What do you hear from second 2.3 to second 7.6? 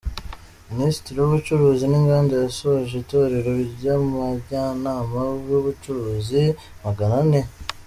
yasoje itorero ry’abajyanama b’ubucuruzi Maganane